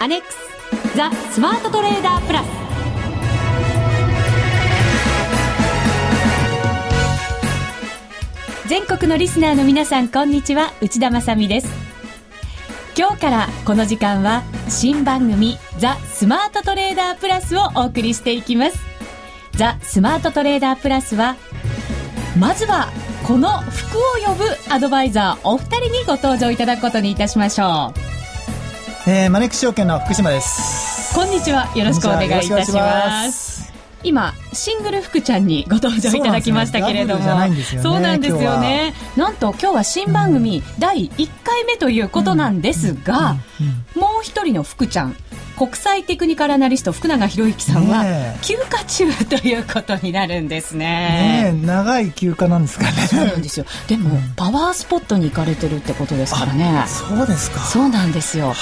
[0.00, 2.46] アネックスザ・スマートトレーダープラス。
[8.68, 10.72] 全国のリスナーの皆さんこんにちは。
[10.80, 11.68] 内田まさです。
[12.96, 18.78] 今日からこの時間は新番組ザ・スマートトレーダープラスをお送りしていきます。
[19.56, 21.34] ザ・スマートトレーダープラスは
[22.38, 22.92] まずは
[23.26, 28.17] この服を呼ぶアドバイザーお二人にご登場いただくことにいたしましょう。
[29.10, 31.14] えー、マネックス証券の福島です。
[31.14, 31.74] こんにちは。
[31.74, 33.72] よろしくお願いいたします。
[34.02, 37.24] 今シングル福ちゃんにご登場いただきましたけれども。
[37.82, 38.92] そうなんですよね。
[39.16, 43.38] なんと今日は新番組第1回目ということなんですが、
[43.96, 45.16] もう一人の福ちゃん
[45.58, 48.04] 国際テクニカルアナリスト福永博之さんは
[48.42, 51.52] 休暇中ということになるんですね。
[51.52, 52.90] ね長い休暇なんですかね。
[53.08, 53.66] そうなんですよ。
[53.88, 56.84] でも、うん、パワースポットに行かれてるってことですからね。
[56.86, 57.58] そうですか。
[57.58, 58.54] そうなんですよ。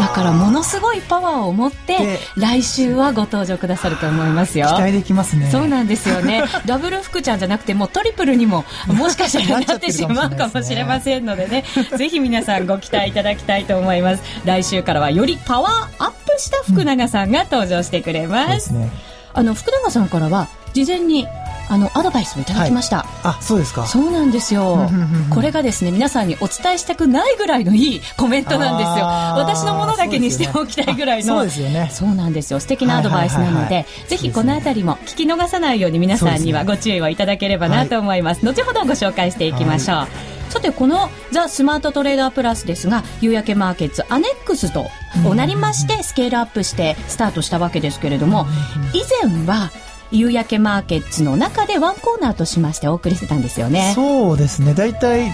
[0.00, 4.68] だからものすごいパワーを持って来週はご登場くださると思いますよ。
[4.68, 5.50] 期待できますね。
[5.50, 6.44] そうなんですよね。
[6.64, 11.64] ダブル福ちゃんじゃなくてもうトリプルにも もしかしたらなってしまうかもしれませんのでね。
[11.96, 14.22] ぜひ皆さんご期待いただきたいと思います。
[14.44, 18.72] 来週からはよりパワーアップした福永さんが登場してくれます。
[18.72, 18.90] うん、ね、
[19.32, 21.26] あの福永さんからは事前に
[21.68, 23.86] あのアドバイスをいただきました、はい、あそうですか。
[23.86, 24.88] そうなんですよ。
[25.34, 29.04] これがですね皆さんにお伝えしたくないぐらいのいいコメントなんですよ。
[29.04, 31.36] 私のものだけにしておきたいぐらいの。
[31.36, 31.90] そうですよね。
[31.92, 32.60] そうなんですよ。
[32.60, 44.86] 素敵なアドバイスなので、ぜひこの辺りも聞き逃さないように皆さんにはご注意をいただければなと思います、はい、後ほどご紹介していきましょう、はいさてこのザ・スマートトレーダープラスですが夕焼けマーケッツアネックスと
[45.34, 48.46] なりましてスケールアップしてスタートしたわけですけれども
[48.92, 49.70] 以前は
[50.10, 53.92] 夕焼けマーケッツの中でワンコーナーとしましてお送りしてたんですよね。
[53.94, 54.72] そうですね。
[54.72, 55.30] 大体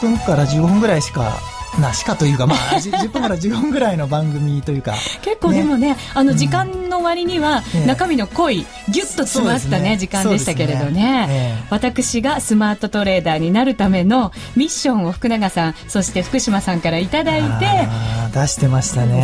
[0.00, 1.38] 分から15分ぐらいしか
[1.80, 4.94] なしかというか、まあ、10 分から15分ぐらいの番組というか。
[5.22, 5.96] 結構でもね、ね。
[6.14, 9.96] あの時間の割には中身の濃い、ぎゅっと詰まったね、ね。
[9.96, 17.88] 時間でしたけれどね、ね、私がスマートトレーダーになるためのミッションを福永さんそして福島さんから頂いて
[18.34, 19.08] 出してましたね。
[19.10, 19.20] そう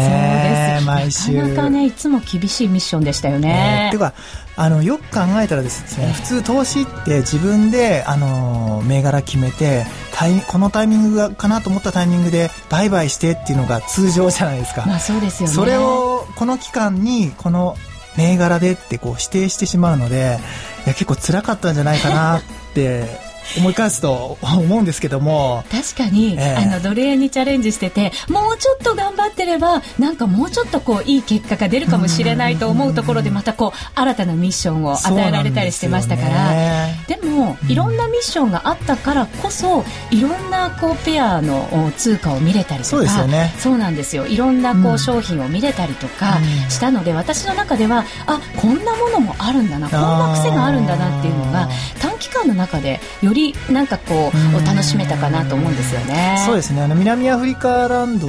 [0.50, 0.86] です。
[0.86, 1.32] 毎週。
[1.34, 3.88] なかなかねいつも厳しいミッションでしたよね。
[3.90, 4.14] ていうか
[4.60, 14.84] あのよく考えたらですね普通投資って自分であの銘柄決めてタイこのタイミングかなと思ったタイミングで売買してっていうのが通常じゃないですか。
[14.84, 15.54] まあそうですよね。
[15.54, 17.76] それをこの期間にこの
[18.16, 20.40] 銘柄でってこう指定してしまうので
[20.86, 22.42] いや結構辛かったんじゃないかなっ
[22.74, 25.64] て思い返すと 思うんですけども。
[25.70, 36.88] 確かに、えー、あの奴隷にチャレンジしててもうちょっと頑張ってればなんかもうちょっとこういい結果が出るかもしれないと思うところでまたこう新たなミッションを与えられたりしてましたから。
[37.06, 42.84] で,、もいろんなミッションがあったからこそいろんなこうペアの通貨を見れたりとか。
[42.84, 44.26] そうですよ、ね、そうなんですよ。
[44.26, 46.38] いろんなこう商品を見れたりとか
[46.68, 51.68] したので、私の中ではあこんなものもあるんだなこんな癖があるんだなっていうのが
[52.00, 56.42] 短期間の中でよりりなんかこう楽しめたかなと思うんですよね。
[56.44, 58.28] そうですねあの南アフリカランド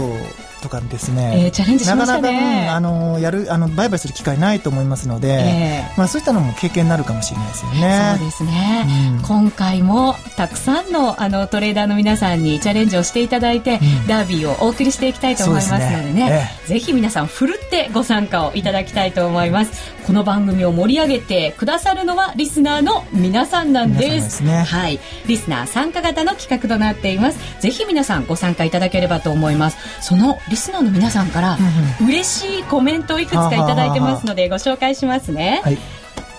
[0.60, 2.32] とかですね、えー、チャレンジしましたね。
[2.32, 8.16] なかなか、あのやるあの売買する機会ないと思いますので、えー、まあ、そういったのも経験になるかもしれないですよね。
[8.18, 8.86] そうですね、
[9.18, 16.50] うん、今回もたくさんのあのトレーダーの皆さんにチャレンジをしていただいて、うん、ダービーをお送りしていきたいと思いますのでね、ね。
[16.64, 20.00] えー、ぜひ皆さんふるってご参加をいただきたいと思います。
[20.06, 25.00] この番組を盛り上げてくださるのはリスナーの皆さんなんです、ね、はい。
[25.28, 27.62] リスナー参加型の企画となっています。
[27.62, 29.78] ぜひ皆さんご参加いただければと思います。
[30.02, 31.58] そのリスナーの皆さんから
[32.02, 35.62] 嬉しいコメントをいくつかいただいてますのでご紹介しますね。
[35.64, 35.78] はい。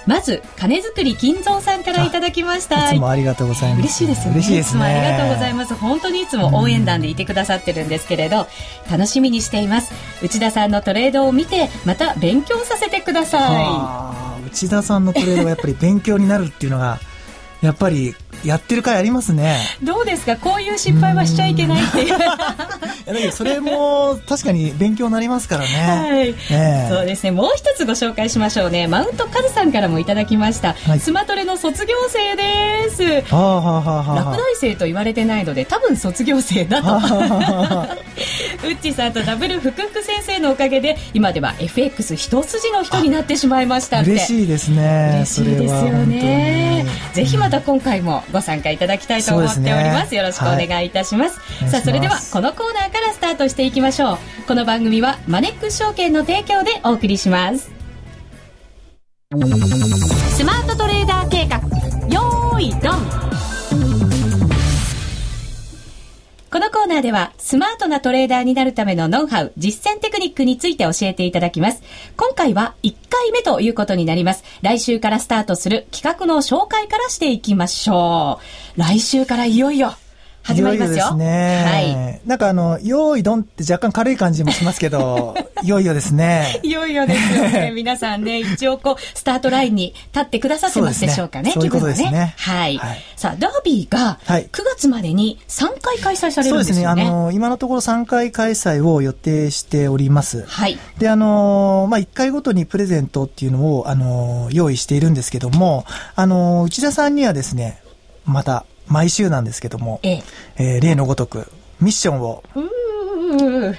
[0.07, 2.91] まず金作り金蔵さんからいただきました。
[2.91, 3.81] いつもありがとうございます。
[3.81, 4.39] 嬉しいですよね。
[4.39, 5.75] 嬉しいです、ね、いつもありがとうございます。
[5.75, 7.85] 本当にいつも応援団でいてくださってる。
[7.85, 8.49] んですけれど、
[8.91, 9.93] 楽しみにしています。
[10.23, 14.47] 内田さんのトレードを見てまた勉強させてください。
[14.47, 16.99] 内田さんのトレードがやっぱり勉強になるっていうのが
[17.63, 19.59] やっぱりやってる回ありますね。
[19.83, 20.37] どうですか？
[20.37, 22.07] こういう失敗はしちゃいけないっていう。
[22.09, 22.17] いや
[23.15, 25.69] だけどそれも確かに勉強になりますからね。
[25.69, 27.33] はい、えー、そうですね。
[27.33, 28.87] もう一つご紹介しましょうね。
[28.87, 30.75] マウントカズさんからもいただきました。
[30.87, 33.35] はい、スマトレの卒業生です。
[33.35, 36.89] はあはあはあ、落第生と言われてないので多分卒業生だと。
[38.63, 44.11] ウッチさんとダブル福福先生のおかげで今では FX 一筋の人になってしまいましたって。
[44.13, 45.13] 嬉しいですね。
[45.17, 46.87] 嬉しいですよね。
[47.13, 50.09] ぜひまた今回もご参加いただきたいと思っております。
[50.09, 51.39] すね、よろしくお願いいたします。
[51.39, 54.19] はい、さあ、それではこのコーナーからスタートしていきましょう。
[54.47, 57.71] この番組はマネックス証券の提供でお送りします。
[59.31, 61.59] スマートトレーダー計画、
[62.09, 63.20] よーい、ドン
[66.53, 71.81] このコーナーではスマートなトレーダーになるためのノウハウ、実践テクニックについて教えていただきます。
[72.17, 74.43] 今回は1回目ということになります。
[74.61, 78.41] 来週からスタートする企画の紹介からしていきましょ
[78.77, 78.81] う。
[78.81, 79.95] 来週からいよいよ
[80.51, 80.97] 始まりますよ。
[80.97, 81.65] いよいよですね。
[81.67, 82.29] はい。
[82.29, 86.61] なんかあの、用意ドンって若干軽い感じもしますけど、 いよいよですね。
[86.63, 87.73] いよいよですよね。
[87.75, 91.53] 皆さんね、一応こう、スタートラインに立ってくださってますでしょうかね。
[91.53, 92.11] そう、ね,、いうことですね。
[92.11, 93.01] ねはい、はい。
[93.17, 96.85] さあ、ダービーが9月までに3回開催されるんですよね。
[96.85, 97.11] そうですね。
[97.11, 100.45] あの、今のところ3回開催を予定しております。
[100.47, 100.79] はい。
[100.99, 107.83] で、あの、まあ、1回ごとにプレゼントっていうのを、あの、用意しているんですけども、あの、内田さんにはですね、
[108.25, 110.23] また、毎週なんですけども、ええ
[110.59, 111.47] えー、例のごとく、
[111.81, 112.43] ミッションを、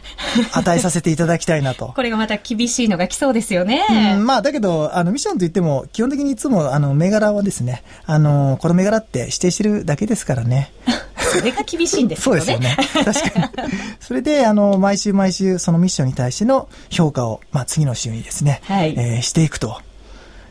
[0.53, 1.91] 与えさせていただきたいなと。
[1.95, 3.83] これがまた厳しいのが来そうですよね。
[4.15, 10.71] うん、まあ、だけど、あの、ミッションといっても、基本的にいつも、あの、銘柄はですね、あの、この銘柄って指定してるだけですからね。
[11.17, 12.41] それが厳しいんですよね。
[12.41, 12.77] そうですよね。
[13.05, 13.73] 確かに。
[13.99, 19.81] それで、あの、毎週毎週、そのミッションに対しての評価を、まあ、次の週にですね、はい、えー、していくと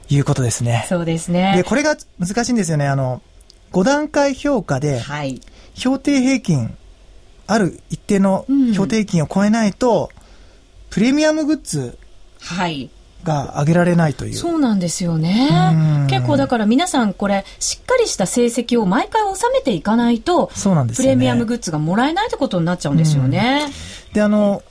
[0.09, 0.87] いうことですね。
[0.89, 1.55] そうですね。
[1.57, 2.87] で、これが難しいんですよね。
[2.87, 3.21] あの、
[3.73, 5.41] 5段階評価で、はい、
[5.75, 6.77] 評定平均、
[7.47, 10.21] ある一定の評定平均を超えないと、うん、
[10.91, 11.99] プレミアムグッズ
[13.23, 14.35] が上げられないという。
[14.35, 15.49] そうなんですよね。
[16.09, 23.67] 結構だから皆さんこれ、しっかりした成績を毎回収めていかないと、そうなんです、ね、プレミアムグッズがもらえないってことになっちゃうんですよね。
[24.13, 24.63] で、あの、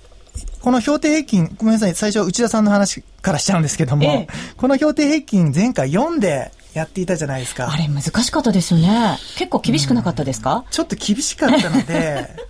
[0.61, 7.69] この評定平均、ごめんなさい、最初内田さんの話からしちゃうんですけども、ええ、この評定平均前回4でやっていたじゃないですか。
[7.71, 9.17] あれ難しかったですよね。
[9.37, 12.35] 結構厳しくなかったですか、ちょっと厳しかったので、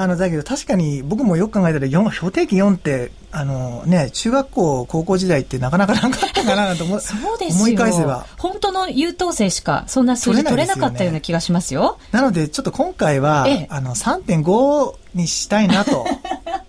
[0.00, 8.24] あの、だけど確かに僕もよく考えたら4、標定期4って、あのね、中学校、高校時代ってなかなかなかったかなと思そうです思い返せば。
[8.38, 11.98] 本当の優等生しか、そんな数字取れなかったような気がしますよ。
[12.12, 16.06] なので、ちょっと今回は、ええ、あの、3.5にしたいなと。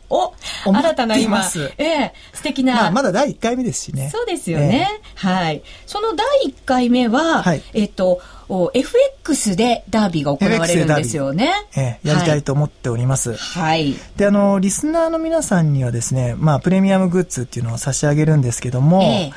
[0.09, 0.33] お
[0.65, 1.43] 新たな今、
[1.77, 2.75] ええ、素敵な。
[2.75, 4.09] まあ、まだ第1回目ですしね。
[4.11, 4.89] そうですよね。
[4.91, 5.61] えはい。
[5.85, 8.21] その第1回目は、はい、えっ、と、
[8.73, 11.51] FX でダービーが行われるんですよね。
[11.77, 13.35] ええ、やりたいと思っております。
[13.35, 13.93] はい。
[14.17, 19.33] で、あの、リスナーの皆さんにはですね、まあ、プレミアムグッズっていうのを差し上げるんですけども、ええ、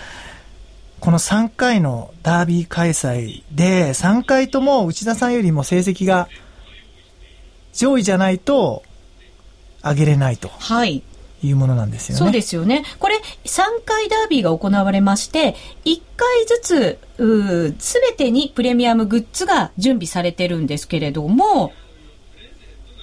[1.01, 6.29] この3回のダービー開催で、3回とも内田さんよりも成績が
[7.75, 8.83] 上位じゃないと、
[9.83, 10.49] 上げれないと。
[10.49, 11.03] はい。
[11.45, 12.19] いうものなんですよね。
[12.21, 12.85] そうですよね。
[13.01, 21.73] これ、3回ダービーが行われまして、1回ずつ、すべてにプレミアムグッズが準備されてるんですけれども、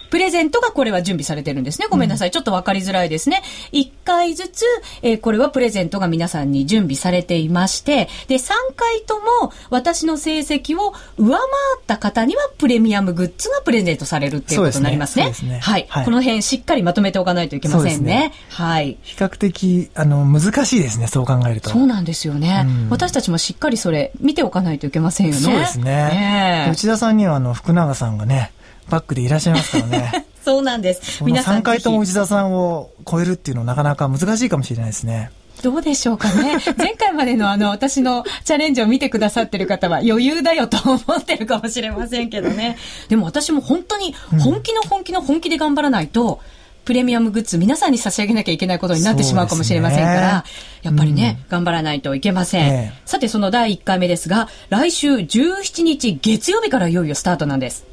[0.10, 1.88] プレゼントがこれは準備されてるんですね。
[1.90, 2.30] ごめんなさい。
[2.30, 3.42] うん、ちょっとわかりづらいですね。
[3.72, 4.66] 1回ずつ、
[5.02, 11.40] えー、これはプレゼントが皆さんに準備されていまして、で、3回とも私の成績を上回
[11.80, 15.34] った方にはプレミアムグッズがプレゼントされるっていうことになりますね。
[15.34, 18.30] すねすねはい、はい、この辺しっかりまとめておかないといけませんね。
[18.30, 18.98] ねはい。
[19.04, 21.08] 比較的、あの、難しいですね。
[21.08, 21.70] そう考えると。
[21.70, 22.64] そうなんですよね。
[22.66, 25.40] うん、私たちもしっかりそれ見ておかないといけませんよね。
[25.40, 26.68] そうですね。
[26.72, 28.52] 内田さんには、あの、福永さんがね、
[28.90, 30.26] バックでいらっしゃいますからね。
[30.44, 31.24] そうなんです。
[31.24, 31.60] 皆さん。
[31.60, 35.32] 3回とも内田さんを超えるっていうのはなかなか難しいかもしれないですね。
[35.62, 36.58] どうでしょうかね。
[36.78, 42.78] 前回までのあの、私のチャレンジを見てくださってる方は余裕だよと思ってるかもしれませんけどね。
[43.10, 46.40] でも私も本当に本気の本気の本気で頑張らないと、
[46.86, 50.44] プレミアムグッズ皆さんに差し上げなきゃいけないことになってしまうかもしれませんから、ね、
[50.82, 57.86] やっぱりね、うん、頑張らないといけません、ええ、さてその第1回目ですが、来週17日月曜日からいよいよスタートなんです。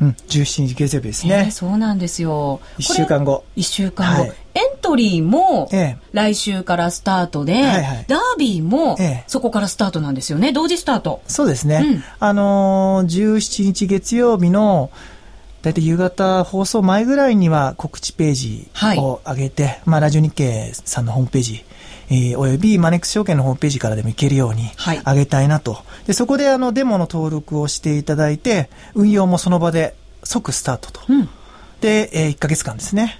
[0.00, 2.60] うん、17日月曜日ですね、えー、そうなんですよ。
[2.78, 3.44] 1週間後。
[3.56, 5.70] 1週間後、はい、エントリーも
[6.12, 10.52] 来週からスタートで、はいはい、ダービーもそこからスタートなんですよね。
[10.52, 11.22] 同時スタート。
[11.26, 14.90] そうですね、うん、あのー、17日月曜日の
[15.62, 21.64] 大体夕方放送前ぐらいには告知ページを上げて、はい、まあ、ラジオ日経さんのホームページ
[22.08, 24.70] えー、およびマネックス証券のホームページからでも行けるように
[25.04, 25.74] 上げたいなと。
[25.74, 31.00] はい、で、そこであのデモの登録をしていただいて、運用もその場で即スタートと。
[31.08, 31.28] うん、
[31.80, 33.18] で、えー、1ヶ月間ですね。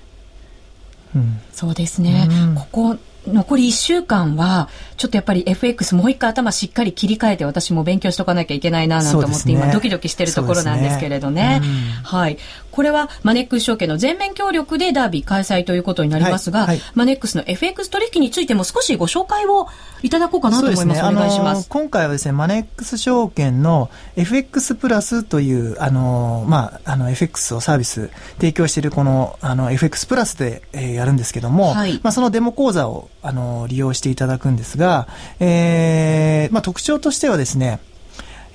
[1.14, 2.28] うん、そうですね。
[2.30, 11.60] うん、ここ残り1週間は、ちょっとやっぱり FX もう一回頭しっかり切り替えて私も勉強しとかなきゃいけないななんて思って、今ドキドキしてるところなんですけれどね。
[11.60, 12.38] ねうん、はい。
[12.76, 19.66] これはマネックス証券の全面協力でダービー開催ということになりますが、はいはい、マネックスの FX 取引についても少しご紹介を
[20.02, 21.00] いただこうかなと思います。
[21.00, 21.70] すね、お願いします。
[21.70, 35.08] 今回はですね、マネックス証券の FX プラスという、あの、まあ、あの、FX をサービス提供しているこの、あの、FX プラスで、えー、やるんですけども、はい、まあ、そのデモ講座を、あの、利用していただくんですが、
[35.40, 37.80] えー、まあ、特徴としてはですね、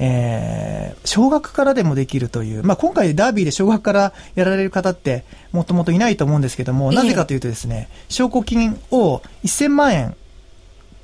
[0.03, 10.15] えー、少額からでもできるという、まあ、今回ダービーで少額からやられる方ってもともといないと思うんですけども、なぜかというとですね、証拠金を1000万円、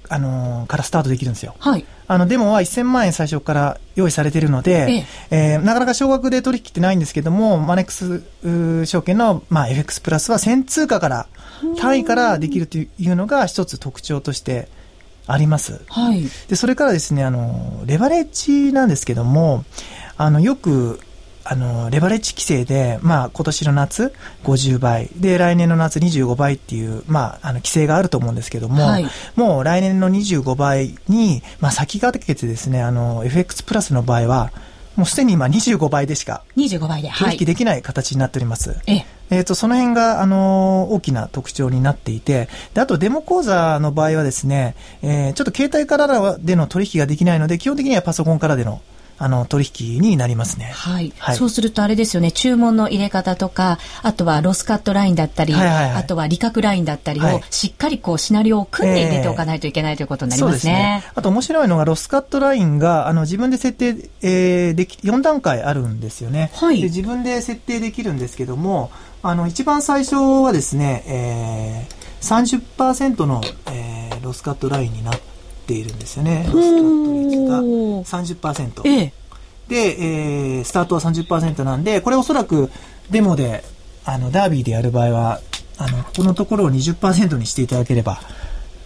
[0.09, 1.55] あのー、からスタートできるんですよ。
[1.59, 1.85] はい。
[2.07, 8.23] あの、デモは1000万円最初から用意されているので、ええー、なかなか少額で取引ってないんですけども、マネックス
[8.87, 11.27] 証券の、まあ、FX プラスは1000通貨から、
[11.79, 14.69] 単位からできるというのが一つ特徴として
[15.27, 15.81] あります。
[15.89, 16.23] はい。
[16.47, 19.65] で、それからですね、あの、レバレッジなんですけども、
[20.17, 20.99] あの、よく、
[21.43, 34.51] あの、レバレッジ規制で、まあ、今年の夏50倍、で、来年の夏25倍っていう、まあ、あの、規制があると思うんですけども、はい、もう来年の25倍に、まあ、先駆けてですね、あの、FX プラスの場合は、
[34.97, 38.75] もうすでに今25倍でしか、25倍で、取引できない形になっております。
[38.87, 48.81] えええっ、ー、と、その辺が、あのー、大きな特徴になっていて、で、あとデモ講座の場合はですね、えー、ちょっと携帯からでの取引ができないので、基本的にはパソコンからでの
[49.19, 50.65] あの、取引になりますね。
[50.65, 51.11] はい。
[51.17, 60.71] はい、そうするとあれですよね、注文の入れ方とか、あとはロスカットラインだったり、はいはいはい、あとは利確ラインだったりを、はい、しっかりこう、シナリオを組んで入れておかないといけないということになりますね。
[60.71, 66.51] えー、すねあと面白いのが、ロスカットラインが、あの、自分で設定、えー、でき、4段階あるんですよね。
[66.53, 66.77] はい。
[66.77, 68.91] で、自分で設定できるんですけども、
[69.23, 75.19] あの、一番最初はですね、えー、30%の、えー、ロスカットラインになっ
[75.65, 76.45] ているんですよね。
[76.51, 78.87] ロスカット率が30%。
[78.87, 79.13] ええ
[79.67, 82.71] で、えー、スタートは30%なんで、これおそらく
[83.09, 83.63] デモで、
[84.05, 85.41] あの、ダービーでやる場合は、
[85.77, 88.21] あの、このところを20%にしていただければ、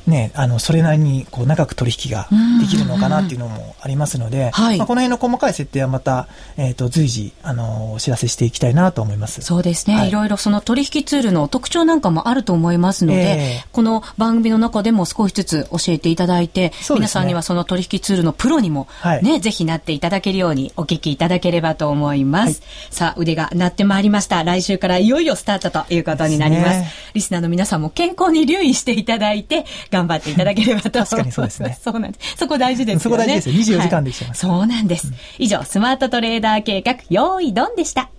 [0.08, 2.27] ね、あの、それなりに、こう、長く取引が
[2.60, 6.27] できるのかなっていうのもありますので、はい、まあ、この辺の細かい設定はまた、
[6.58, 9.41] えっ、ー、と、随時、あの、お知らせしていきたいなと思います。
[9.41, 9.96] そうですね。
[9.96, 18.88] はい、いろいろその取引ツールの特徴なんかもあると思いますので、えー、この番組の中でも少しずつ教えていただいて、ね、皆さんにはその取引ツールのプロにも、
[19.22, 22.62] ね、はい、ぜひなっていただけるようにお聞きいただければと思います。
[22.89, 24.43] さあ、腕が鳴ってまいりました。
[24.43, 26.72] 来週からいよいよスタートということになります。
[26.72, 31.00] すね、リスナーの皆さんも健康に留意していただいて、頑張っていただければればと。
[31.00, 31.77] 確かにそうですね。
[31.81, 32.38] そうなんです。
[32.38, 33.03] そこ大事ですよね。
[33.03, 33.77] そこ大事ですよ。
[33.77, 38.10] 24時間できちゃいます、はい、そうなんです、うん、以上、スマートトレーダー計画、用意ドンでした。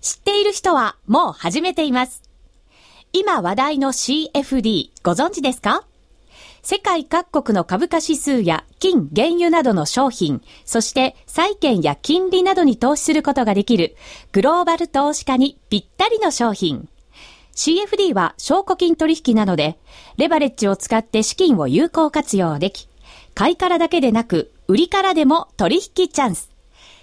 [0.00, 2.22] 知っている人はもう始めています。
[3.12, 5.84] 今話題の CFD ご存知ですか？
[6.62, 13.96] 世界各国の株価指数や金、原油などの商品、そして債券や金利などに投資することができる
[14.32, 16.88] グローバル投資家にぴったりの商品。
[17.54, 19.78] CFD は証拠金取引なので、
[20.16, 22.88] レバレッジを使って資金を有効活用でき、
[23.34, 26.50] 買いからだけでなく、売りからでも取引チャンス。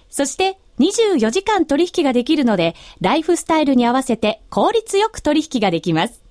[0.10, 6.22] そして、24時間取引ができるので、ライフスタイルに合わせて効率よく取引ができます。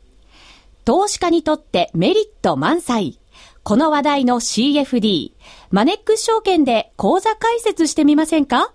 [0.85, 3.19] 投資家にとってメリット満載。
[3.65, 5.33] この話題の CFD、
[5.71, 8.73] マネックス証券で口座開設してみませんか？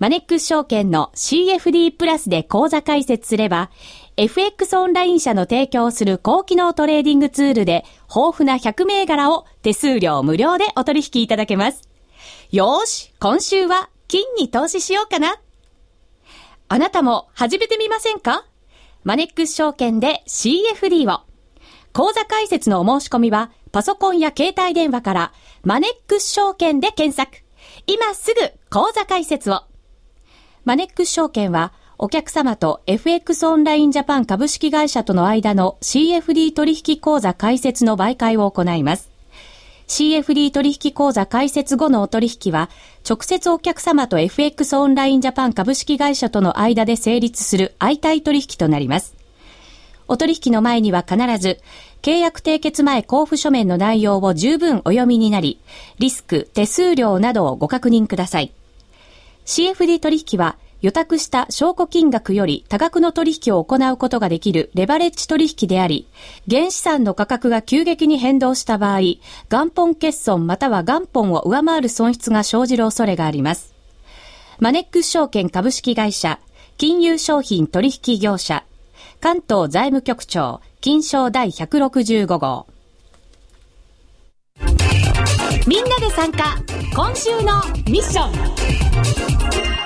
[0.00, 3.70] マネックス証券の CFD プラスで口座開設すれば、
[4.18, 11.88] FX オンライン社の提供する高機能トレーディングツールで豊富な100銘柄を手数料無料でお取引いただけます。
[12.50, 15.40] よーし、今週は金に投資しようかな。
[16.68, 18.44] あなたも始めてみませんか？
[19.02, 21.22] マネックス証券で CFD を。
[21.94, 25.32] 口座開設のお申し込みはパソコンや携帯電話から
[25.64, 27.42] マネックス証券で検索。
[27.86, 29.62] 今すぐ口座開設を。
[30.66, 31.72] マネックス証券は
[32.04, 39.08] お客様と FX オンラインジャパン株式会社との間の CFD 取引口座開設の媒介を行います。
[39.86, 42.70] CFD 取引口座開設後のお取引は、
[43.08, 49.14] 直接お客様と FX オンラインジャパン株式会社との間で成立する相対取引となります。
[50.08, 51.60] お取引の前には必ず、
[52.02, 55.60] 契約締結前交付書面の内容を十分お読みになり、
[56.00, 58.50] リスク、手数料などをご確認ください。
[59.46, 66.08] CFD 取引は、予託した証拠金額より多額の取引を行うことができるレバレッジ取引であり、
[66.50, 69.00] 原資産の価格が急激に変動した場合、
[69.48, 73.72] 元本欠損または元本を上回る損失が生じる恐れがあります。
[74.58, 76.40] マネックス証券株式会社、
[76.76, 78.64] 金融商品取引業者、
[79.20, 82.66] 関東財務局長、金賞第165号。
[85.68, 86.56] みんなで参加、
[86.92, 89.81] 今週のミッション。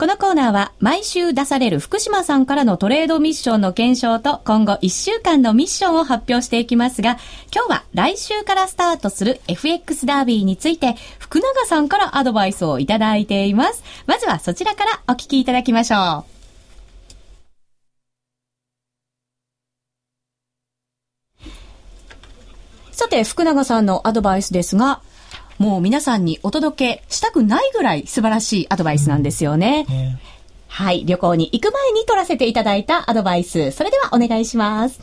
[0.00, 7.18] このコーナーは毎週出される福島さんからのトレードミッションの検証と今後1週間のミッションを発表していきますが、
[7.54, 13.84] 今日は来週からスタートする FX ダービーについて福永さんからアドバイスをいただいています。
[14.06, 16.40] まずはそちらからお聞きいただきましょう。
[22.90, 25.02] さて、福永さんのアドバイスですが、
[25.60, 29.84] もう皆さんにお届けしたくないぐらい素晴らしいアドバイスなんですよね。
[29.90, 30.18] うん、
[30.68, 31.04] はい。
[31.04, 33.70] 旅行に行く前に取らせていただいたアドバイス。
[33.70, 35.02] それではお願いします。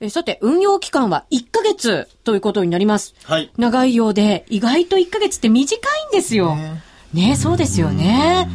[0.00, 3.14] えさて、運用期間は1ヶ月ということになります。
[3.24, 3.50] はい。
[3.58, 6.56] 長いようで、意外と1ヶ月って短いんですよ。
[6.56, 8.48] ねねそうですよね。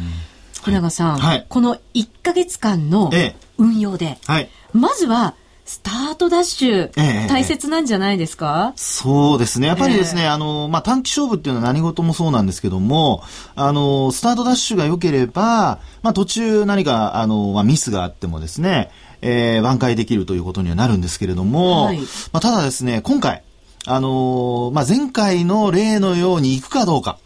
[0.60, 3.12] 福永さん、はい、この1ヶ月間の
[3.56, 5.36] 運用で、はい、まずは、
[5.66, 9.66] スタートダッシュ、ええ、大切なんじゃないですか、そうですね。
[9.66, 13.24] やっぱりですね、え、あの、まあ、短期勝負っていうのは何事もそうなんですけども、
[13.56, 18.90] あの、スタートダッシュが良ければ、まあ、途中何か、あの、まあ、ミスがあってもですね、
[19.22, 22.04] えー、挽回できるということにはなるんですけれども、はい、ま
[22.34, 23.42] あ、ただですね、今回、
[23.88, 27.18] あのまあ、前回の例のように行くかどうか。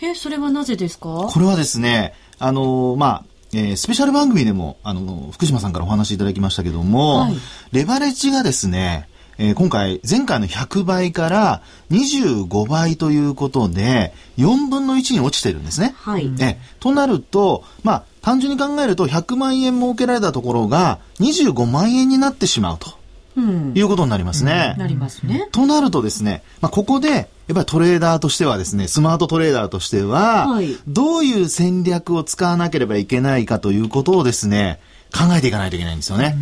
[0.00, 1.28] え、それはなぜですか？
[1.28, 7.36] これはですね、あのまあ、えー、スペシャル番組でも、あの、福島さんからお話しいただきましたけども、はい、
[7.72, 15.94] レバレッジがですね、えー、今回、前回の100倍から25倍ということで、4分の1に落ちてるんですね。
[15.98, 16.30] はい。
[16.40, 22.98] えとなると、まあ、単純に考えると100万円儲けられたところが25万円になってしまうと。
[23.36, 24.74] うん、いうことになりますね。
[24.78, 25.48] なりますね。
[25.52, 34.80] となるとですね、まあ、ここで、やっぱりトレーダーとしてはですね、スマートトレーダーとしては、はい、どういう戦略を使わなければいけないかということをですね、
[35.14, 36.36] 考えていかないといけないんですよね。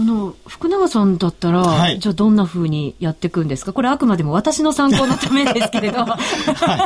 [0.00, 3.72] あの、福永さんだったら、はい、じゃあどんな風にやっていくんですか？
[3.72, 6.04] これあくまでも私の参考のためですけれど。
[6.06, 6.16] は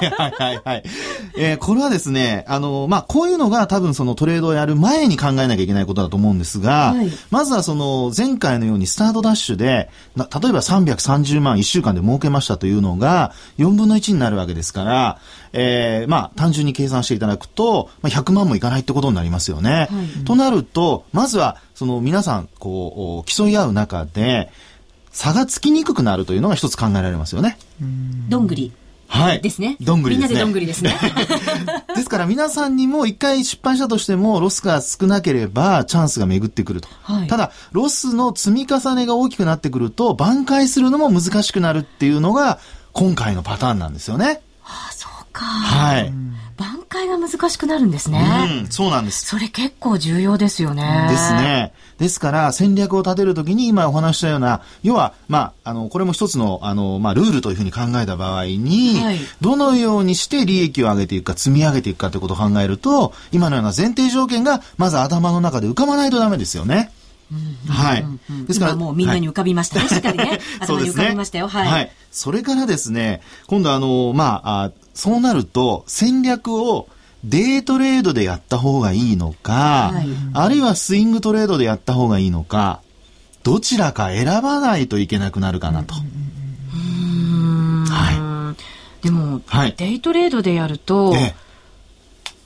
[0.02, 0.83] いはいはいはい。
[1.37, 15.19] えー、これはですね、あの、まあ、こういうのが多分そのトレードをやる前に考えなきゃいけないことだと思うんですが、はい、まずはその前回のようにスタートダッシュで、例えば330万1週間で儲けましたというのが4分の1になるわけですから、
[15.52, 19.88] えー、まあ、単純に計算していただくと、まあ、100万もいかないってことになりますよね。
[19.90, 24.50] はい、となると、まずは、その皆さん、こう、競い合う中で、
[25.12, 27.59] 差がつきにくくなるというのが一つ考えられますよね。
[28.28, 28.73] どんぐり。
[29.12, 29.42] はい。
[29.42, 29.76] ですね。
[29.78, 30.28] どんぐりですね。
[30.28, 30.97] みんなでどんぐりですね。
[31.94, 36.88] ですから皆さんにも一回失敗したとしてもロスが少なければチャンスが巡ってくると。
[37.03, 42.59] はい、ただ、ロスの積み重ねが大きくなってくると挽回するのも難しくなるっていうのが
[42.92, 44.40] 今回のパターンなんですよね。
[44.62, 45.45] はあ、そうか。
[45.45, 46.12] はい。
[46.59, 48.62] 挽回が難しくなるんですね。
[48.64, 49.27] うん、そうなんです。
[49.27, 51.07] それ結構重要ですよね。
[51.11, 51.73] ですね。
[51.99, 66.92] ですから戦略を立てるときに今お話したような、要は、まあ、あの、これも一つの、あの、まあ、ルールというふうに考えた場合に、はい、どのようにして利益を上げていくか、積み上げていくかということを考えると、今のような前提条件がまず頭の中で浮かばないとダメですよね。
[67.68, 68.05] はい。
[68.47, 68.77] ですから。
[68.77, 70.40] もうみんなに浮かびましたね、 しっかり ね。
[70.61, 71.49] 頭に浮かびましたよ。
[71.49, 71.68] はい。
[71.68, 71.90] はい。
[72.11, 76.88] それからですね、今度あの、まあ、あそうなると、戦略を
[77.25, 82.81] デートレードでやった方がいいのか、はい、あるいはスイングトレードでやった方がいいのか、
[83.42, 85.95] どちらか選ばないといけなくなるかなと。
[85.95, 86.03] は
[89.03, 89.05] い。
[89.05, 91.41] でも、はい、デイトレードでやると、ええ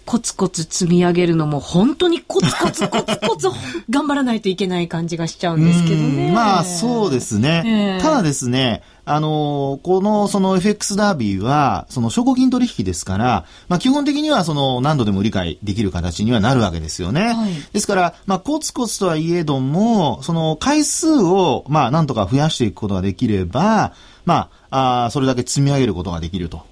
[0.06, 3.48] コツコツ積み上げるのも本当にコツコツコツコツ
[3.90, 6.30] 頑張らないといけない感じがしちゃうんですけどね。
[6.32, 7.98] まあそうですね。
[7.98, 17.34] えー、ただですね、あの、このその FX ダービーは、その証拠金取引ですから、まあ基本的にはその何度でも理解できる形にはなるわけですよね。
[17.34, 23.92] はい、ですから、まあコツコツとはいえども、その回数をまあなんとか増やしていくことができれば、
[24.24, 26.62] まあ、あそれだけ積み上げることができると。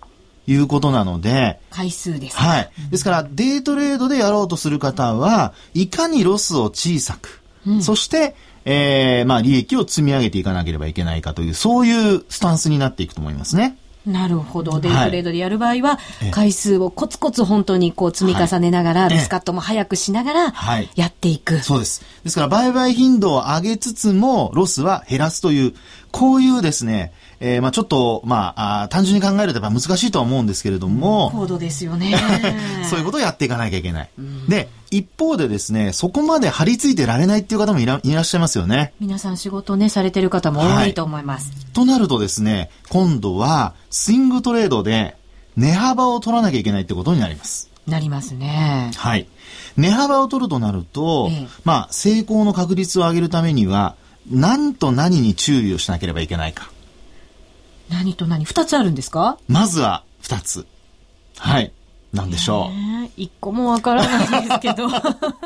[0.46, 1.58] いうことなので。
[1.70, 2.36] 回数です。
[2.36, 2.70] はい。
[2.90, 13.76] ですから、デイトレードでやろうとする方は、いかにロスを小さく、うん、そして、えー、まあ、利益を積み上げていかなければいけないかという、そういうスタンスになっていくと思いますね。
[14.06, 14.80] なるほど。
[14.80, 15.98] デイトレードでやる場合は、
[16.30, 20.54] 回数をコツコツ本当にこう積み重ねながら、ロスカットも早くしながら、
[20.94, 22.04] やっていく、そうです。
[22.22, 25.74] ですから、売買頻度を上げつつも、ロスは減らすという、
[26.10, 27.12] こういうですね、
[27.46, 31.30] えー、まあちょっと、まあ、あ単純に考えると難しいとは思うんですけれども。
[31.30, 32.16] 高度ですよね。
[32.88, 34.08] そういうことをやっていかなきゃいけない。
[34.18, 38.94] うん、で、一方でですね、そこまで張り付いてられないっていう方もいらいらっしゃいますよね。
[38.98, 41.50] 皆さん仕事ね、されてる方も多いと思います。
[41.50, 45.14] はい、となるとですね、今度は、スイングトレードで、
[45.58, 47.68] 値幅を取らなきゃいけないってことになります。
[47.86, 48.90] なりますね。
[48.96, 49.26] はい。
[49.76, 53.96] 値幅を取るとなると、ええ、まあ、成功の確率を上げるためには、
[54.30, 56.70] 何と何に注意をしなければいけないか。
[57.94, 58.44] 何と何？
[58.44, 59.38] 二つあるんですか？
[59.46, 60.66] まずは二つ。
[61.38, 61.72] はい。
[62.12, 63.10] なんでしょう。
[63.16, 64.88] 一個もわからないですけど。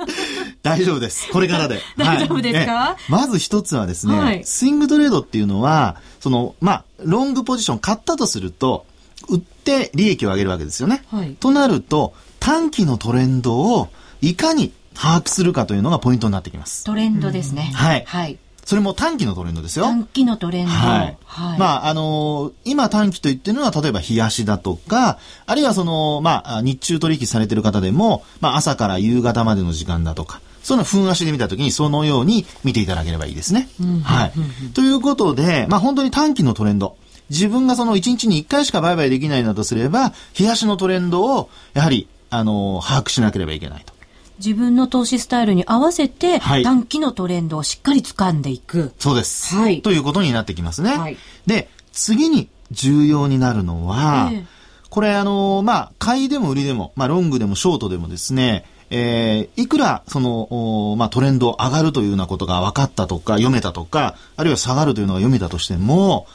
[0.62, 1.28] 大丈夫です。
[1.30, 1.80] これからで。
[1.96, 8.86] 大丈夫ですか、はい、まず一つはですね、はい、スイングトレードっていうのは、その、まあ、ロングポジション買ったとすると、
[9.28, 11.04] 売って利益を上げるわけですよね。
[11.10, 13.88] はい、となると、短期のトレンドを
[14.20, 16.84] いかに把握するかというのがポイントになってきます。
[16.84, 17.72] トレンドですね。
[17.74, 18.04] はい。
[18.06, 18.38] はい。
[18.68, 19.86] それも短期のトレンドですよ。
[19.86, 20.70] 短期のトレンド。
[20.70, 21.16] はい。
[21.24, 33.70] はい、まあ、あのー、今短期と言ってるのは、例えば冷やしだとか、あるいはその、まあ、日中取引されてる方でも、まあ、朝から夕方までの時間だとか、その分足で見たときに、そのように見ていただければいいですね。
[34.04, 34.32] はい。
[34.74, 36.94] ということで、まあ、本当に短期のトレンド。
[37.30, 43.97] 自分がその1日に1回しか売買できないなとすれば、冷やしのトレンドを、やはり、あのー、把握しなければいけないと。
[44.38, 48.92] 自分の投資スタイルに合わせて、はい、短期のトレンドをしっかり掴んでいく。
[48.98, 49.54] そうです。
[49.54, 49.82] はい。
[49.82, 50.96] ということになってきますね。
[50.96, 54.44] はい、で、次に重要になるのは、えー、
[54.90, 66.26] これあの、まあ、買いでも売りでも、まあ、ロングでもショートでもですね、えー、いくら、その、まあ、トレンド上がるというようなことが分かったとか、読めたとか、あるいは下がるというのが読めたとしても、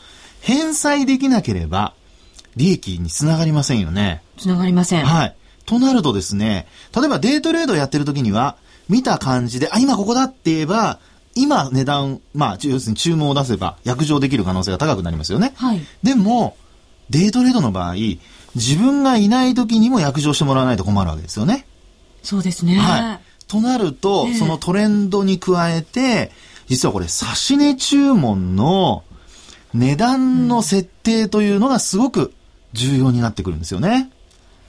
[0.41, 1.93] 返済できなければ、
[2.55, 4.21] 利益につながりませんよね。
[4.37, 5.05] つながりません。
[5.05, 5.35] はい。
[5.65, 8.57] となるとですね、例えばデイトレードやってる時には、
[8.89, 10.99] 見た感じで、あ、今ここだって言えば、
[11.35, 15.53] 今値段、まあ、要するに注文を出せば、約定できる可能性が高くなりますよね。
[15.55, 15.81] はい。
[16.03, 16.57] でも、
[17.09, 17.95] デイトレードの場合、
[18.55, 21.65] 自分がいない時にも約定してもらわないと困るわけですよね。
[22.21, 22.75] そうですね。
[22.75, 23.19] はい。
[23.47, 26.31] となると、えー、そのトレンドに加えて、
[26.67, 29.03] 実はこれ、指値注文の
[29.73, 32.33] 値段の設定というのがすごく
[32.73, 34.11] 重要になってくるんですよね。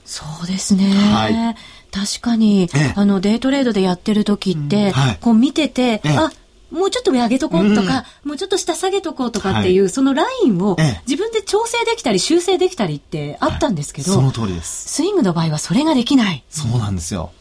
[0.05, 0.89] そうですね。
[0.89, 1.55] はい。
[1.91, 6.31] 確かに、ええ、あの、デイトレードでやってる時って、うんはい、こう見てて、え、あ、
[6.71, 10.75] もうちょっと上げとこうとか、うん、もうちょっと下下げとこうとかっていう、はい、そのラインを
[11.07, 14.89] 自分で調整できたり修正できたりってあったんですけど、はい、その通りです。
[14.89, 16.43] スイングの場合はそれができない。
[16.49, 17.31] そうなんですよ。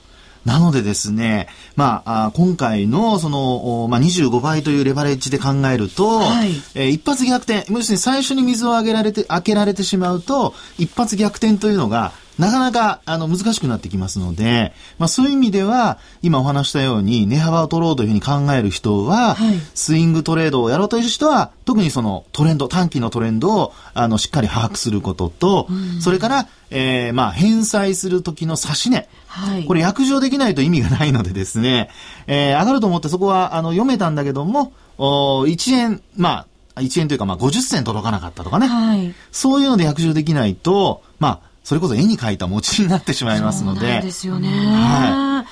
[0.45, 29.09] なのでですね、まあ、あ今回のその、まあ、25倍というレバレッジで考えると、はい、えー、一発逆転、要するに最初に水をあげられて、開けられてしまうと、一発逆転というのが、なかなか、あの、難しくなってきますので、まあそういう意味では、今お話したように、値幅を取ろうというふうに考える人は、はい、スイングトレードをやろうという人は、特にそのトレンド、短期のトレンドを、あの、しっかり把握することと、うん、それから、えー、まあ、返済する時の差し値。
[29.29, 31.91] はい、これ約定できないと意味がないのでですね、
[32.27, 38.67] えー、上がると思ってそこは、あの、読めたんだけども、お1円、まあ、1円というか、まあ、50銭届かなかったとかね。
[38.67, 44.01] はい、そういうので約定できないと、まあ、それこそ絵に描いた餅になってしまいますので。
[44.03, 44.49] ですよね。
[44.51, 45.45] は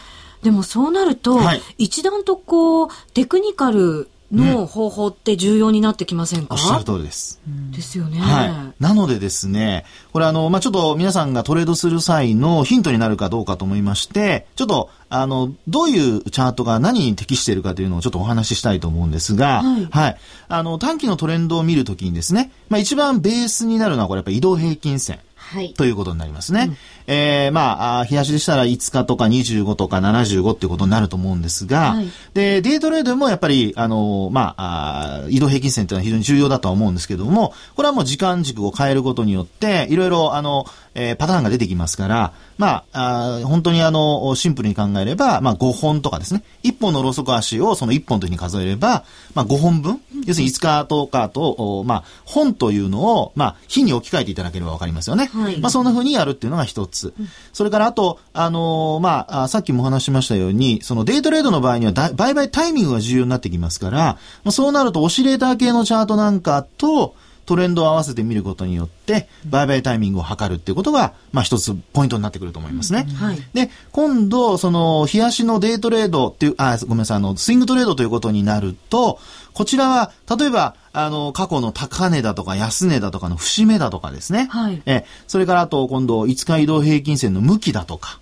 [0.43, 0.45] い。
[0.45, 7.41] でもそうなると、はい、一段とこう、テクニカルの方法って重要になってきませんか、おっしゃる通りです。
[7.71, 8.19] ですよね。
[8.19, 8.83] はい。
[8.83, 19.89] なのでですね、これあの、まあ、ちょっと皆さんがトレードする際のヒントになるかどうかと思いまして、ちょっと、あの、どういうチャートが何に適しているかというのをちょっとお話ししたいと思うんですが、はい。
[19.91, 20.17] はい、
[20.49, 25.21] あの、短期のトレンドを見るときにですね、まあ、一番ベースになるのはこれやっぱり移動平均線。
[25.53, 26.69] はい、ということになりますね。
[26.69, 46.43] うん、えー、まあ、冷やしでしたら5日とか25とか75っていうことになると思うんですが、はい、で、デイトレードもやっぱり、あの、まあ、移動平均線っていうのは非常に重要だとは思うんですけども、これはもう時間軸を変えることによって、いろいろ、あの、えー、パターンが出てきますから、まあ、あ本当にあの、シンプルに考えれば、まあ、5本とかですね。
[46.65, 55.31] 1本のローソク足をその1本というふうに数えれば、まあ、5本分、要するに5日とかと、まあ、本というのを、まあ、日に置き換えていただければわかりますよね。
[55.33, 57.15] はい、まあ、そんなふうにやるっていうのが一つ。
[57.19, 67.15] うん、それから、あと、あのー、まあ、さっきもお話しましたように、そのデイトレードの場合には売買タイミングが重要になってきますから、まあ、そうなるとオシレーター系のチャートなんかと、
[67.47, 73.07] トレンドを合わせて見ることによって、売買タイミングを測るっていうことが、まあ一つポイントになってくると思いますね。
[73.15, 79.19] はい、で、今度、その、冷やしのデイトレードっていう、あ、ごめんなさい、あの、スイングトレードということになると、
[79.55, 84.49] こちらは、例えば、あの、過去の高値だとか安値だとかの節目だとかですね。
[84.51, 84.83] はい。
[84.87, 88.21] え、それからあと、今度、5日移動平均線の向きだとか。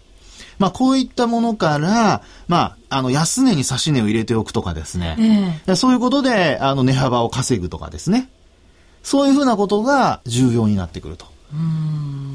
[0.58, 5.16] まあ、こういったものから、まあ、あの、安値に差し値を入れておくとかですね。
[5.66, 8.28] えー、そういうことで、あの、値幅を稼ぐとかですね。
[9.02, 11.26] そういうふうなことが重要になってくると。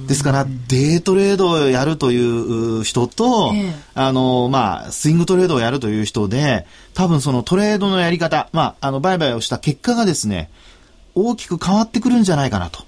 [0.07, 10.49] ですから、デートレードをやるという人と、ええ、あの、まあ、スイングトレードをやるという人で、多分そのトレードのやり方、まあ、あの、売買をした結果がですね、
[11.15, 12.83] 大きく変わってくるんじゃないかなと。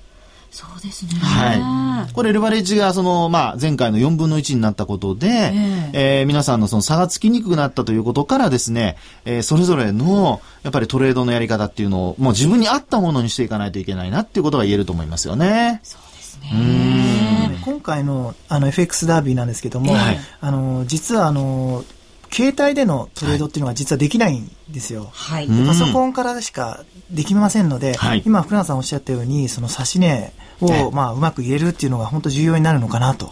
[0.57, 1.11] そうですね。
[1.19, 2.13] はい。
[2.13, 15.79] これ、レバレッジが、その、まあ、前回の4分の1になったことで、えー、えー、皆さんのその差がつきにくくなったということからですね、えー、それぞれの、やっぱりトレードのやり方っていうのを、もう自分に合ったものにしていかないといけないなっていうことが言えると思いますよね。
[15.83, 17.59] そうですね。
[17.63, 21.85] 今回の、あの、FX ダービーなんですけども、はい、あの、実は、あの、
[22.31, 25.09] 携帯でのトレードっていうのが実はできないんですよ。
[25.11, 25.47] はい。
[25.47, 33.31] パソコンからしかできませんので、はい、今福永さんおっしゃったように、その指し値を、まあ、うまく入れるっていうのが本当重要になるのかなと。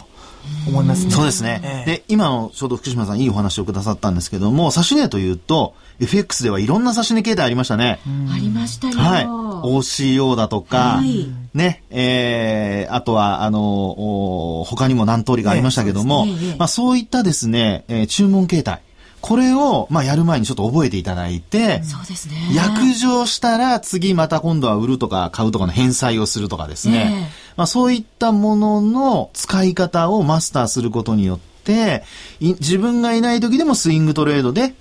[0.68, 1.10] 思いますね。
[1.10, 1.60] そうですね。
[1.64, 7.98] ええ、で、今のちょうど福島さんいいお話をくださったんですけども、指値というと、FX ではいろんな指値形態ありましたね。
[8.32, 8.94] ありましたよ。
[8.96, 9.24] はい。
[9.26, 16.26] OCO だとか、はい、ね、えー、あとは、あの、他にも何通りがありましたけども、
[16.58, 18.80] まあそういったですね、えー、注文形態。
[19.26, 22.36] これを、まあ、やる前にちょっと覚えていただいて、そうですね。
[22.54, 27.32] 約定したら、次また今度は売るとか買うとかの返済をするとかですね。
[27.56, 32.04] まあ、そういったものの使い方をマスターすることによって、
[32.40, 34.74] 自分がいない時でもスイングトレードで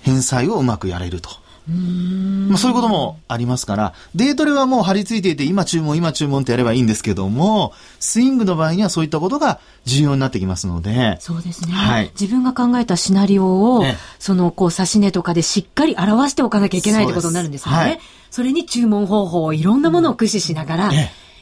[0.00, 1.30] 返済をうまくやれると。
[1.68, 11.18] まあ、そういうこともありますから、デートレはもう張り付いていて、今注文、今注文ってやればいいんですけども、スイングの場合にはそういったことが重要になってきますので。
[11.20, 11.72] そうですね。
[11.72, 13.84] はい、自分が考えたシナリオを、
[14.18, 17.76] その、こう、指し値とかでしっかり表しておかなきゃいけないってことになるんですよね。
[17.76, 20.90] そはい、それに注文方法をいろんなものを駆使しながら、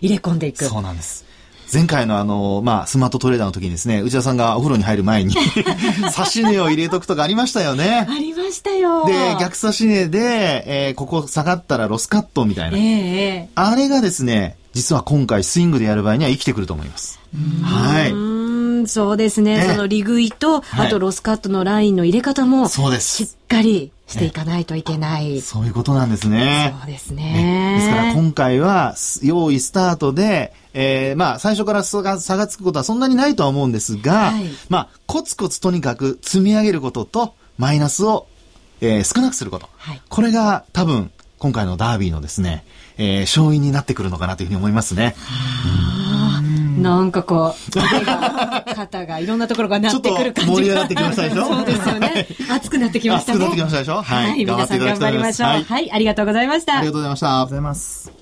[0.01, 0.67] 入れ込んでいく。
[0.67, 1.30] そうなんです。
[1.73, 5.35] 前回のあの、まあ、スマートトレーダーの時にですね、内田さんがお風呂に入る前に
[6.35, 8.07] 指値を入れとくとかありましたよね。
[8.09, 9.07] ありましたよ。
[9.07, 12.77] で、逆指値で、えー、ここ下がったらロスカットみたいな。
[12.77, 17.21] えー、あれがですね、実は今回スイングでやる場合には生きてくると思います。
[17.63, 18.50] はい。
[18.87, 19.63] そうですね。
[19.69, 23.25] その利食いと、あとロスカットのラインの入れ方も、そうです。
[23.25, 25.41] しっかりしていかないといけない。
[25.41, 26.75] そういうことなんですね。
[26.81, 27.23] そうですね。
[27.33, 38.27] ねですから今回は、用意スタートで、えー、まあ、最初から差が差がつくことはそんなにないとは思うんですが、はい、まあ、コツコツとにかく積み上げることと、マイナスを、
[38.81, 39.69] えー、少なくすること。
[39.77, 42.65] はい、これが多分、今回のダービーのですね、
[42.99, 45.15] えー、勝因になってくるのかなというふうに思いますね。
[46.81, 50.57] なんかこう、肩がいろんなところがなってくる感じが。
[50.57, 52.27] 盛り上がってきましたでしょそうですよね。
[52.51, 53.45] 熱くなってきましたね。
[53.45, 54.03] 熱くなってきましたでしょ？
[54.03, 54.45] はい。
[54.45, 55.49] 皆さん頑張りましょう。
[55.49, 56.79] はい、ありがとうございました。
[56.79, 57.27] ありがとうございました。
[57.27, 58.20] ありがとうございます。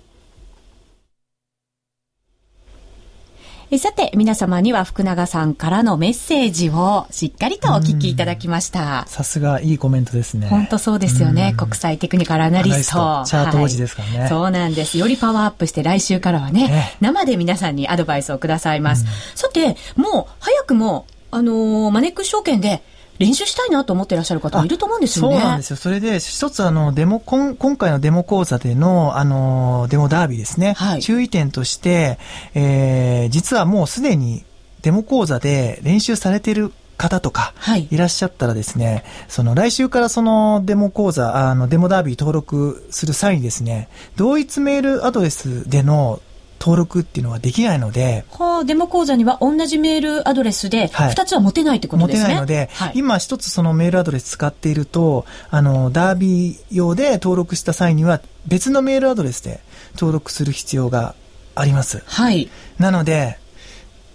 [3.77, 9.05] さて、皆様には福永さんからのメッセージをしっかりとお聞きいただきました。
[9.07, 10.47] さすがいいコメントですね。
[10.47, 11.55] 本当そうですよね。
[11.55, 13.25] 国際テクニカルアナリスト。
[13.27, 14.97] チャート王子ですからね、はい、そうなんです。
[14.97, 19.05] よりパワーアップして来週からはね、生で皆さんにアドバイスをくださいます。
[19.35, 22.83] さて、もう早くも、あのー、マネックス証券で
[23.19, 25.37] 練習したいなと思ってらっしゃる方もいると思うんですよね。
[25.37, 25.77] そうなんですよ。
[25.77, 30.75] それで、一つあの、デモ、今今回のデモ講座での、あの、デモダービーですね。
[30.75, 32.19] はい、注意点として、
[32.55, 34.45] えー、実はもうすでに
[34.83, 37.55] デモ講座で練習されている方とか、
[37.91, 46.21] いらっしゃったらですね、はい、その来週からそのデモ講座、あのデモダービー登録する際にですね、同一メールアドレスでの
[46.61, 48.25] 登録っていうのはできないので。
[48.31, 52.23] はあ、デモ講座には同じメールアドレスで、二つは持てないってことですね。
[52.23, 59.61] 持てないので、はい、今一つそのメールアドレス使っていると、あの、ダービー用で登録した際には、別のメールアドレスで
[59.95, 61.15] 登録する必要が
[61.55, 62.03] あります。
[62.07, 62.51] はい。
[62.79, 63.39] なので、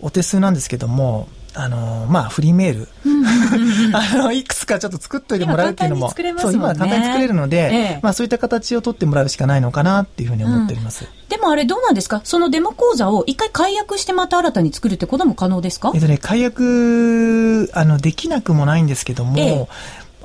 [0.01, 2.87] お手数なんですけども、あのまあ、フリーメール、
[3.93, 11.05] あの、いくつかちょっと作っといてもらうっていうのも、もそう、今簡単に作れるので、ええ、まあ、そういった形を取ってもらうしかないのかなっていうふうに思っております。
[11.05, 12.21] うん、でもあれどうなんですか？
[12.23, 15.91] そのデモ講座を一回解約してまた新たに作るってことも可能ですか？
[15.93, 19.67] えっとね、解約、あの、できなくもないんですけども、え。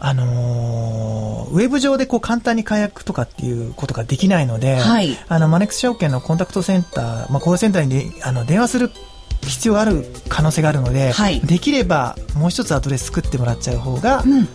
[0.00, 8.92] あのー、ウェブ上でこう簡単に解約とかっていうことができないので、はい、あの、マネックス証券のコンタクトセンター、まあ、コールセンターにあの電話する
[9.42, 14.48] 必要がある可能性があるので、はい、できればもう一つアドレス作ってもらっちゃう方が、うん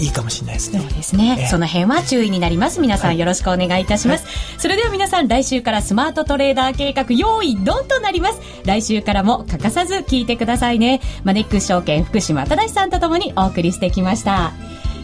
[0.00, 0.80] いいかもしれないですね。
[0.80, 2.80] そうですね、えー、その辺は注意になります。
[2.80, 4.24] 皆さんよろしくお願いいたします。
[4.24, 8.40] はい、それでは皆さん来週からスマートトレーダー計画用意ドンとなります。
[8.64, 11.02] 来週からも欠かさず聞いてくださいね。
[11.22, 14.52] マネックス証券福島正さんとともにお送りしてきました。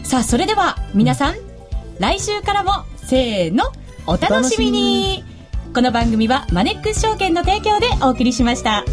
[0.03, 1.35] さあ、それでは皆さん、
[1.99, 3.65] 来週からもせーの、
[4.07, 5.23] お楽しみに
[5.73, 8.85] この番組はマネックス証券の提供でお送りしました。